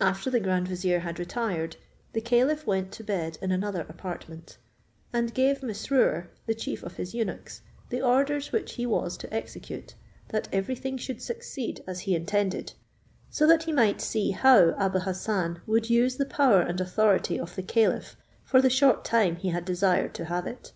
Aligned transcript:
After 0.00 0.30
the 0.30 0.40
grand 0.40 0.66
vizier 0.66 0.98
had 0.98 1.20
retired, 1.20 1.76
the 2.12 2.20
caliph 2.20 2.66
went 2.66 2.90
to 2.90 3.04
bed 3.04 3.38
in 3.40 3.52
another 3.52 3.82
apartment, 3.82 4.58
and 5.12 5.32
gave 5.32 5.60
Mesrour, 5.62 6.28
the 6.46 6.56
chief 6.56 6.82
of 6.82 6.96
his 6.96 7.14
eunuchs, 7.14 7.62
the 7.88 8.02
orders 8.02 8.50
which 8.50 8.72
he 8.72 8.84
was 8.84 9.16
to 9.18 9.32
execute, 9.32 9.94
that 10.30 10.48
every 10.52 10.74
thing 10.74 10.98
should 10.98 11.22
succeed 11.22 11.84
as 11.86 12.00
he 12.00 12.16
intended, 12.16 12.72
so 13.30 13.46
that 13.46 13.62
he 13.62 13.72
might 13.72 14.00
see 14.00 14.32
how 14.32 14.74
Abou 14.76 14.98
Hassan 14.98 15.60
would 15.68 15.88
use 15.88 16.16
the 16.16 16.26
power 16.26 16.62
and 16.62 16.80
authority 16.80 17.38
of 17.38 17.54
the 17.54 17.62
caliph 17.62 18.16
for 18.42 18.60
the 18.60 18.70
short 18.70 19.04
time 19.04 19.36
he 19.36 19.50
had 19.50 19.64
desired 19.64 20.14
to 20.14 20.24
have 20.24 20.48
it. 20.48 20.72